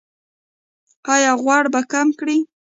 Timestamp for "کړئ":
2.19-2.39